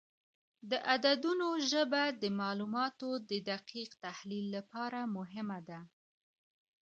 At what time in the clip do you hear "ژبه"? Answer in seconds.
1.71-2.03